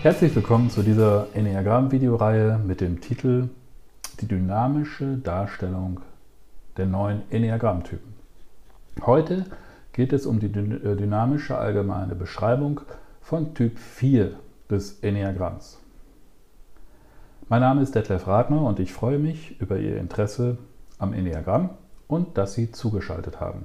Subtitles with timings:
[0.00, 3.48] Herzlich willkommen zu dieser Enneagramm-Videoreihe mit dem Titel
[4.20, 5.98] Die dynamische Darstellung
[6.76, 8.14] der neuen Enneagrammtypen.
[9.04, 9.46] Heute
[9.92, 12.80] geht es um die äh, dynamische allgemeine Beschreibung
[13.22, 14.34] von Typ 4
[14.70, 15.80] des Enneagramms.
[17.48, 20.58] Mein Name ist Detlef Radner und ich freue mich über Ihr Interesse
[21.00, 21.70] am Enneagramm
[22.06, 23.64] und dass Sie zugeschaltet haben.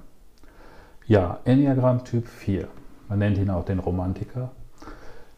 [1.05, 2.67] Ja, Enneagramm Typ 4.
[3.07, 4.49] Man nennt ihn auch den Romantiker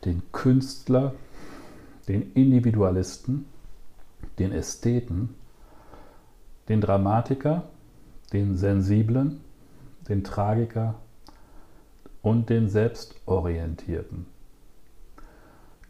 [0.06, 1.14] den Künstler,
[2.08, 3.46] den Individualisten,
[4.40, 5.36] den Ästheten,
[6.70, 7.64] den Dramatiker,
[8.34, 9.42] den Sensiblen,
[10.08, 10.96] den Tragiker
[12.22, 14.26] und den Selbstorientierten.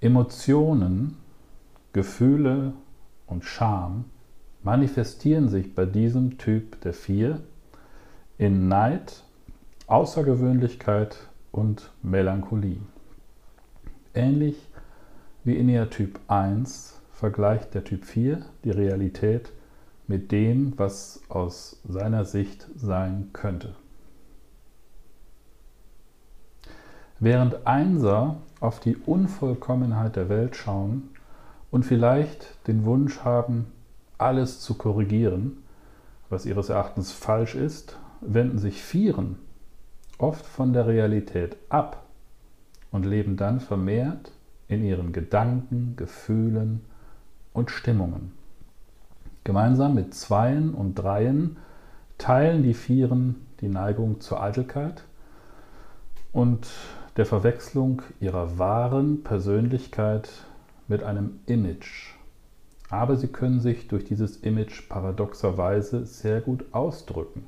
[0.01, 1.17] Emotionen,
[1.93, 2.73] Gefühle
[3.27, 4.05] und Scham
[4.63, 7.39] manifestieren sich bei diesem Typ der Vier
[8.37, 9.23] in Neid,
[9.87, 11.17] Außergewöhnlichkeit
[11.51, 12.81] und Melancholie.
[14.15, 14.55] Ähnlich
[15.43, 19.51] wie in der Typ 1 vergleicht der Typ 4 die Realität
[20.07, 23.75] mit dem, was aus seiner Sicht sein könnte.
[27.19, 31.09] Während Einser auf die Unvollkommenheit der Welt schauen
[31.69, 33.67] und vielleicht den Wunsch haben,
[34.17, 35.57] alles zu korrigieren,
[36.29, 39.37] was ihres Erachtens falsch ist, wenden sich Vieren
[40.17, 42.04] oft von der Realität ab
[42.95, 44.31] und leben dann vermehrt
[44.69, 46.79] in ihren Gedanken, Gefühlen
[47.51, 48.31] und Stimmungen.
[49.43, 51.57] Gemeinsam mit Zweien und Dreien
[52.17, 55.03] teilen die Vieren die Neigung zur Eitelkeit
[56.31, 56.69] und
[57.17, 60.29] der Verwechslung ihrer wahren Persönlichkeit
[60.87, 62.13] mit einem Image.
[62.89, 67.45] Aber sie können sich durch dieses Image paradoxerweise sehr gut ausdrücken.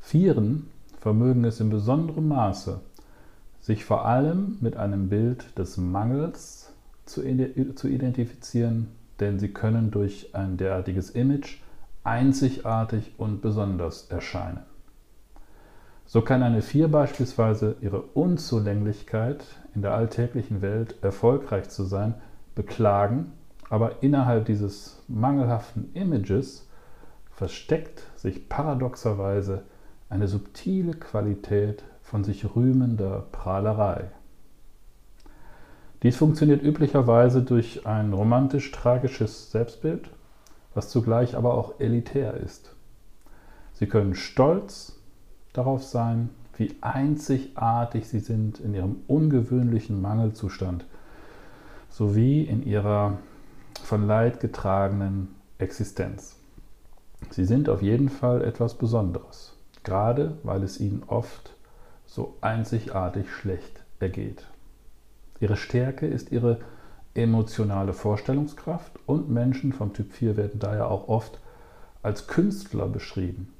[0.00, 2.80] Vieren vermögen es in besonderem Maße,
[3.60, 6.72] sich vor allem mit einem Bild des Mangels
[7.04, 8.88] zu, identifizieren,
[9.20, 11.58] denn sie können durch ein derartiges Image
[12.04, 14.60] einzigartig und besonders erscheinen.
[16.06, 19.44] So kann eine Vier beispielsweise ihre Unzulänglichkeit
[19.74, 22.14] in der alltäglichen Welt erfolgreich zu sein
[22.54, 23.32] beklagen,
[23.68, 26.66] aber innerhalb dieses mangelhaften Images
[27.30, 29.62] versteckt sich paradoxerweise
[30.08, 34.10] eine subtile Qualität von sich rühmender Prahlerei.
[36.02, 40.08] Dies funktioniert üblicherweise durch ein romantisch-tragisches Selbstbild,
[40.72, 42.74] was zugleich aber auch elitär ist.
[43.74, 44.98] Sie können stolz
[45.52, 50.86] darauf sein, wie einzigartig sie sind in ihrem ungewöhnlichen Mangelzustand
[51.90, 53.18] sowie in ihrer
[53.82, 56.36] von Leid getragenen Existenz.
[57.30, 59.54] Sie sind auf jeden Fall etwas Besonderes,
[59.84, 61.57] gerade weil es ihnen oft
[62.08, 64.46] so einzigartig schlecht ergeht.
[65.40, 66.58] Ihre Stärke ist ihre
[67.14, 71.38] emotionale Vorstellungskraft und Menschen vom Typ 4 werden daher auch oft
[72.02, 73.52] als Künstler beschrieben.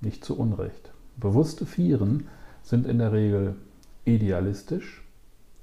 [0.00, 0.92] Nicht zu Unrecht.
[1.16, 2.28] Bewusste Vieren
[2.62, 3.56] sind in der Regel
[4.04, 5.02] idealistisch,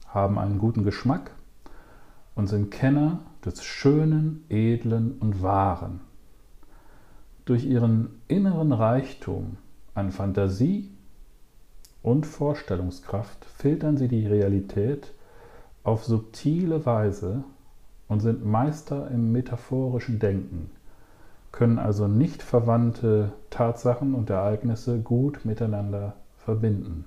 [0.07, 1.31] haben einen guten Geschmack
[2.35, 6.01] und sind Kenner des Schönen, Edlen und Wahren.
[7.45, 9.57] Durch ihren inneren Reichtum
[9.93, 10.91] an Fantasie
[12.03, 15.13] und Vorstellungskraft filtern sie die Realität
[15.83, 17.43] auf subtile Weise
[18.07, 20.71] und sind Meister im metaphorischen Denken,
[21.51, 27.05] können also nicht verwandte Tatsachen und Ereignisse gut miteinander verbinden.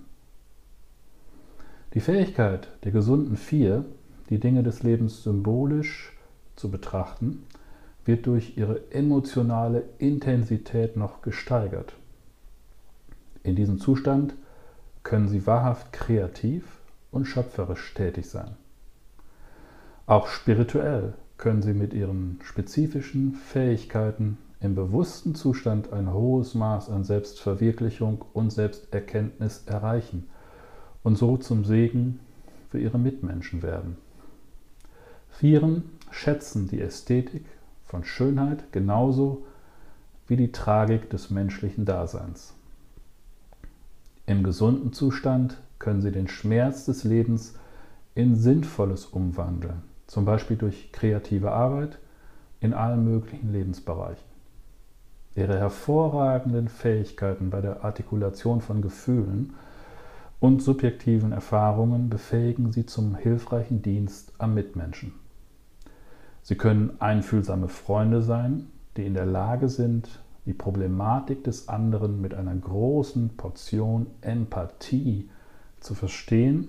[1.94, 3.84] Die Fähigkeit der gesunden Vier,
[4.30, 6.12] die Dinge des Lebens symbolisch
[6.56, 7.44] zu betrachten,
[8.04, 11.94] wird durch ihre emotionale Intensität noch gesteigert.
[13.42, 14.34] In diesem Zustand
[15.04, 16.64] können sie wahrhaft kreativ
[17.10, 18.56] und schöpferisch tätig sein.
[20.06, 27.04] Auch spirituell können sie mit ihren spezifischen Fähigkeiten im bewussten Zustand ein hohes Maß an
[27.04, 30.28] Selbstverwirklichung und Selbsterkenntnis erreichen
[31.02, 32.20] und so zum Segen
[32.70, 33.98] für ihre Mitmenschen werden.
[35.28, 37.44] Vieren schätzen die Ästhetik
[37.84, 39.44] von Schönheit genauso
[40.26, 42.54] wie die Tragik des menschlichen Daseins.
[44.26, 47.54] Im gesunden Zustand können Sie den Schmerz des Lebens
[48.14, 51.98] in Sinnvolles umwandeln, zum Beispiel durch kreative Arbeit
[52.60, 54.24] in allen möglichen Lebensbereichen.
[55.34, 59.54] Ihre hervorragenden Fähigkeiten bei der Artikulation von Gefühlen
[60.40, 65.12] und subjektiven Erfahrungen befähigen Sie zum hilfreichen Dienst am Mitmenschen.
[66.42, 72.34] Sie können einfühlsame Freunde sein, die in der Lage sind, die Problematik des anderen mit
[72.34, 75.30] einer großen Portion Empathie
[75.80, 76.68] zu verstehen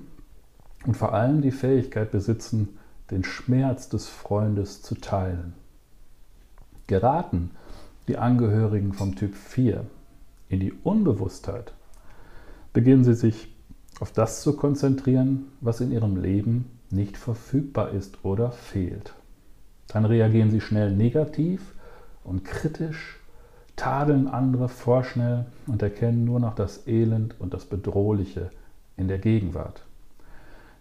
[0.85, 2.77] und vor allem die Fähigkeit besitzen,
[3.11, 5.53] den Schmerz des Freundes zu teilen.
[6.87, 7.51] Geraten
[8.07, 9.85] die Angehörigen vom Typ 4
[10.49, 11.73] in die Unbewusstheit,
[12.73, 13.53] beginnen sie sich
[13.99, 19.15] auf das zu konzentrieren, was in ihrem Leben nicht verfügbar ist oder fehlt.
[19.87, 21.73] Dann reagieren sie schnell negativ
[22.23, 23.19] und kritisch,
[23.75, 28.49] tadeln andere vorschnell und erkennen nur noch das Elend und das Bedrohliche
[28.97, 29.85] in der Gegenwart.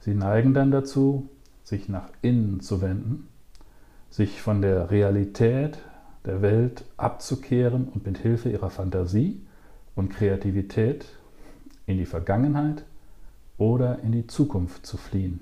[0.01, 1.29] Sie neigen dann dazu,
[1.63, 3.29] sich nach innen zu wenden,
[4.11, 5.79] sich von der Realität
[6.25, 9.41] der Welt abzukehren und mit Hilfe ihrer Fantasie
[9.95, 11.07] und Kreativität
[11.87, 12.85] in die Vergangenheit
[13.59, 15.41] oder in die Zukunft zu fliehen.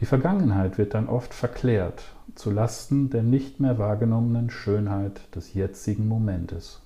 [0.00, 2.04] Die Vergangenheit wird dann oft verklärt
[2.36, 6.80] zu Lasten der nicht mehr wahrgenommenen Schönheit des jetzigen Momentes.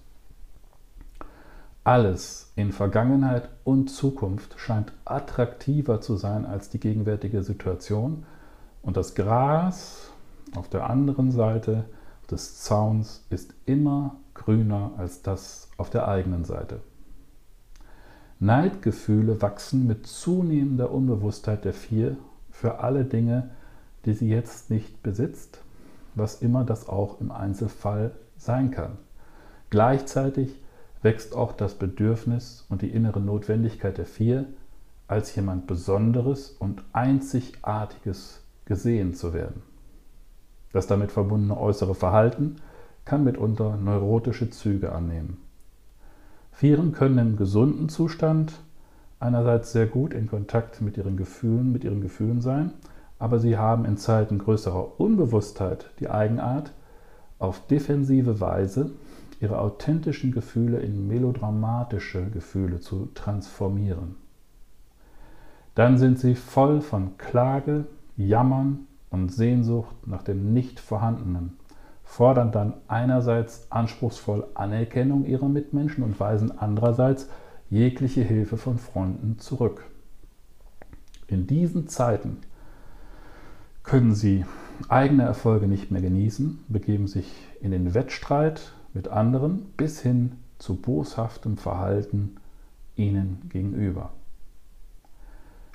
[1.85, 8.25] Alles in Vergangenheit und Zukunft scheint attraktiver zu sein als die gegenwärtige Situation
[8.82, 10.11] und das Gras
[10.55, 11.85] auf der anderen Seite
[12.31, 16.81] des Zauns ist immer grüner als das auf der eigenen Seite.
[18.38, 22.17] Neidgefühle wachsen mit zunehmender Unbewusstheit der Vier
[22.62, 23.50] für alle Dinge,
[24.05, 25.59] die sie jetzt nicht besitzt,
[26.14, 28.99] was immer das auch im Einzelfall sein kann.
[29.70, 30.61] Gleichzeitig
[31.03, 34.47] wächst auch das Bedürfnis und die innere Notwendigkeit der Vier,
[35.09, 39.62] als jemand Besonderes und Einzigartiges gesehen zu werden.
[40.73, 42.56] Das damit verbundene äußere Verhalten
[43.05, 45.38] kann mitunter neurotische Züge annehmen.
[46.53, 48.53] Vieren können im gesunden Zustand
[49.22, 52.72] einerseits sehr gut in Kontakt mit ihren Gefühlen, mit ihren Gefühlen sein,
[53.19, 56.72] aber sie haben in Zeiten größerer Unbewusstheit die Eigenart,
[57.38, 58.90] auf defensive Weise
[59.40, 64.14] ihre authentischen Gefühle in melodramatische Gefühle zu transformieren.
[65.74, 67.86] Dann sind sie voll von Klage,
[68.16, 71.56] Jammern und Sehnsucht nach dem Nicht-Vorhandenen,
[72.04, 77.28] fordern dann einerseits anspruchsvoll Anerkennung ihrer Mitmenschen und weisen andererseits
[77.72, 79.86] jegliche Hilfe von Freunden zurück.
[81.26, 82.36] In diesen Zeiten
[83.82, 84.44] können sie
[84.88, 87.32] eigene Erfolge nicht mehr genießen, begeben sich
[87.62, 92.36] in den Wettstreit mit anderen bis hin zu boshaftem Verhalten
[92.94, 94.12] ihnen gegenüber.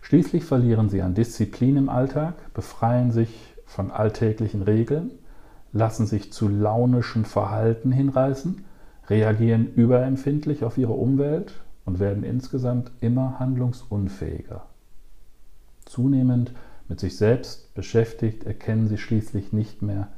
[0.03, 5.09] Schließlich verlieren sie an Disziplin im Alltag, befreien sich von alltäglichen Regeln,
[5.73, 8.63] lassen sich zu launischem Verhalten hinreißen,
[9.09, 11.55] reagieren überempfindlich auf ihre Umwelt
[11.87, 14.65] und werden insgesamt immer handlungsunfähiger.
[15.85, 16.51] Zunehmend
[16.89, 20.09] mit sich selbst beschäftigt, erkennen sie schließlich nicht mehr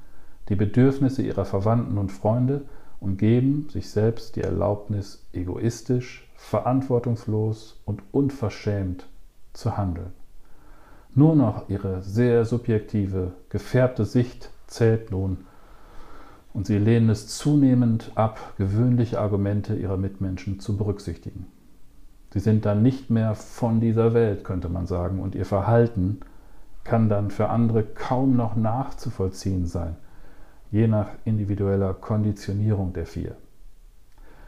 [0.49, 2.63] die Bedürfnisse ihrer Verwandten und Freunde
[2.99, 9.05] und geben sich selbst die Erlaubnis, egoistisch, verantwortungslos und unverschämt
[9.53, 10.11] zu handeln.
[11.13, 15.45] Nur noch ihre sehr subjektive, gefärbte Sicht zählt nun
[16.51, 21.45] und sie lehnen es zunehmend ab, gewöhnliche Argumente ihrer Mitmenschen zu berücksichtigen.
[22.31, 26.19] Sie sind dann nicht mehr von dieser Welt, könnte man sagen, und ihr Verhalten
[26.83, 29.95] kann dann für andere kaum noch nachzuvollziehen sein,
[30.71, 33.35] je nach individueller Konditionierung der vier.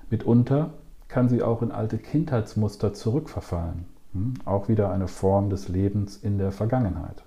[0.10, 0.72] Mitunter
[1.08, 4.34] kann sie auch in alte Kindheitsmuster zurückverfallen, hm?
[4.46, 7.24] auch wieder eine Form des Lebens in der Vergangenheit.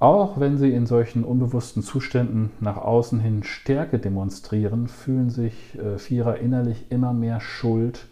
[0.00, 5.98] Auch wenn sie in solchen unbewussten Zuständen nach außen hin Stärke demonstrieren, fühlen sich äh,
[5.98, 8.06] Vierer innerlich immer mehr Schuld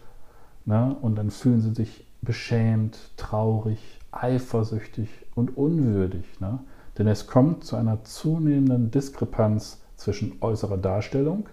[0.67, 0.95] Ne?
[1.01, 3.79] Und dann fühlen sie sich beschämt, traurig,
[4.11, 6.25] eifersüchtig und unwürdig.
[6.39, 6.59] Ne?
[6.97, 11.47] Denn es kommt zu einer zunehmenden Diskrepanz zwischen äußerer Darstellung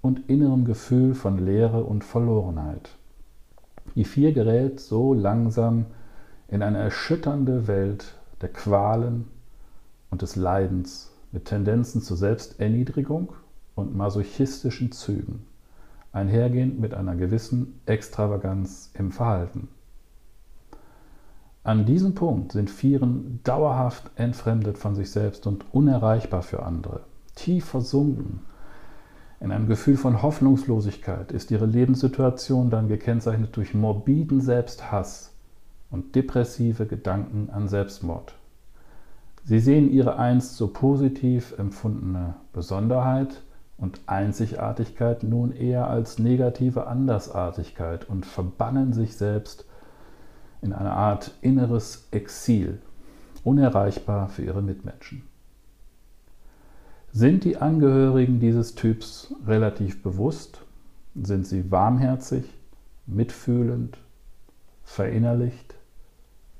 [0.00, 2.90] und innerem Gefühl von Leere und Verlorenheit.
[3.96, 5.86] Die Vier gerät so langsam
[6.48, 9.26] in eine erschütternde Welt der Qualen
[10.10, 13.32] und des Leidens mit Tendenzen zur Selbsterniedrigung
[13.74, 15.46] und masochistischen Zügen
[16.16, 19.68] einhergehend mit einer gewissen Extravaganz im Verhalten.
[21.62, 27.00] An diesem Punkt sind Vieren dauerhaft entfremdet von sich selbst und unerreichbar für andere.
[27.34, 28.40] Tief versunken
[29.40, 35.34] in einem Gefühl von Hoffnungslosigkeit ist ihre Lebenssituation dann gekennzeichnet durch morbiden Selbsthass
[35.90, 38.34] und depressive Gedanken an Selbstmord.
[39.44, 43.42] Sie sehen ihre einst so positiv empfundene Besonderheit
[43.78, 49.66] und Einzigartigkeit nun eher als negative Andersartigkeit und verbannen sich selbst
[50.62, 52.80] in eine Art inneres Exil,
[53.44, 55.22] unerreichbar für ihre Mitmenschen.
[57.12, 60.62] Sind die Angehörigen dieses Typs relativ bewusst?
[61.14, 62.44] Sind sie warmherzig,
[63.06, 63.98] mitfühlend,
[64.84, 65.74] verinnerlicht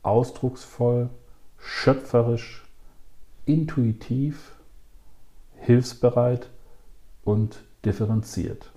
[0.07, 1.11] ausdrucksvoll,
[1.59, 2.65] schöpferisch,
[3.45, 4.55] intuitiv,
[5.57, 6.49] hilfsbereit
[7.27, 8.73] und differenziert.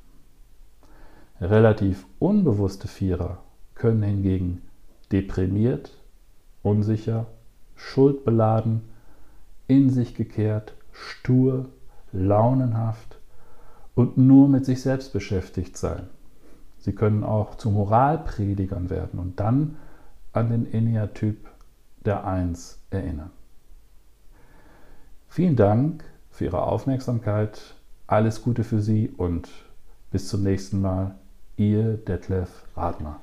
[1.40, 3.38] Relativ unbewusste Vierer
[3.76, 4.62] können hingegen
[5.14, 5.98] deprimiert,
[6.62, 7.28] unsicher,
[7.78, 8.82] schuldbeladen,
[9.68, 11.70] in sich gekehrt, stur,
[12.12, 13.20] launenhaft
[13.96, 16.10] und nur mit sich selbst beschäftigt sein.
[16.80, 19.78] Sie können auch zu Moralpredigern werden und dann
[20.34, 21.48] an den Enneatyp
[22.04, 23.32] der Eins erinnern.
[25.28, 27.76] Vielen Dank für Ihre Aufmerksamkeit.
[28.10, 29.50] Alles Gute für Sie und
[30.10, 31.14] bis zum nächsten Mal.
[31.58, 33.20] Ihr Detlef Radner.